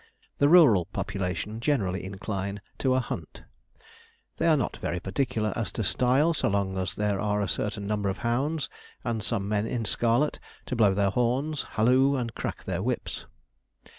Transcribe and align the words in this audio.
The 0.39 0.49
rural 0.49 0.85
population 0.85 1.59
generally 1.59 2.03
incline 2.03 2.59
to 2.79 2.95
a 2.95 2.99
hunt. 2.99 3.43
They 4.37 4.47
are 4.47 4.57
not 4.57 4.77
very 4.77 4.99
particular 4.99 5.53
as 5.55 5.71
to 5.73 5.83
style, 5.83 6.33
so 6.33 6.47
long 6.49 6.75
as 6.79 6.95
there 6.95 7.19
are 7.21 7.39
a 7.39 7.47
certain 7.47 7.85
number 7.85 8.09
of 8.09 8.17
hounds, 8.25 8.67
and 9.03 9.21
some 9.21 9.47
men 9.47 9.67
in 9.67 9.85
scarlet, 9.85 10.39
to 10.65 10.75
blow 10.75 10.95
their 10.95 11.11
horns, 11.11 11.61
halloo, 11.73 12.15
and 12.15 12.33
crack 12.33 12.63
their 12.63 12.81
whips. 12.81 13.27